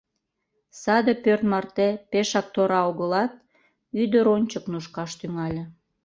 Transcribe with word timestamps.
Саде 0.81 1.13
пӧрт 1.23 1.43
марте 1.51 1.87
пешак 2.11 2.47
тора 2.55 2.79
огылат, 2.89 3.31
ӱдыр 4.01 4.25
ончык 4.35 4.63
нушкаш 4.71 5.11
тӱҥале. 5.19 5.63